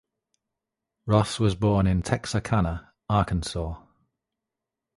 [1.05, 3.79] Ross was born in Texarkana, Arkansas.